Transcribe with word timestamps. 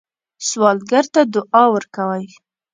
سوالګر 0.47 1.05
ته 1.13 1.21
دعا 1.33 1.63
ورکوئ 1.73 2.25